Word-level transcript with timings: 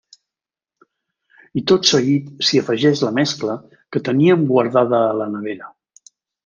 I 1.61 1.63
tot 1.71 1.85
seguit 1.91 2.33
s'hi 2.47 2.63
afegeix 2.63 3.05
la 3.09 3.13
mescla 3.21 3.61
que 3.95 4.05
teníem 4.09 4.51
guardada 4.55 5.05
a 5.11 5.15
la 5.23 5.33
nevera. 5.37 5.75